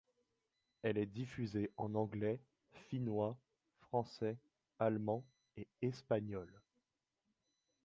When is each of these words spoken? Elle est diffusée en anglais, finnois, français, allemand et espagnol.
Elle 0.81 0.97
est 0.97 1.05
diffusée 1.05 1.69
en 1.77 1.93
anglais, 1.93 2.39
finnois, 2.71 3.37
français, 3.81 4.35
allemand 4.79 5.23
et 5.57 5.67
espagnol. 5.83 6.49